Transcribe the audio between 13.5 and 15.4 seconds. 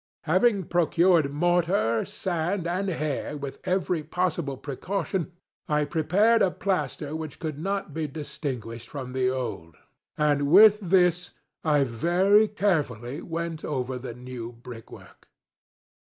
over the new brickwork.